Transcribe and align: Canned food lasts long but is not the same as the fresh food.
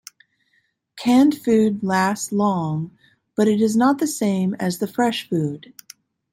Canned 0.97 1.37
food 1.39 1.83
lasts 1.83 2.31
long 2.31 2.97
but 3.35 3.47
is 3.47 3.75
not 3.75 3.99
the 3.99 4.07
same 4.07 4.55
as 4.55 4.79
the 4.79 4.87
fresh 4.87 5.29
food. 5.29 5.75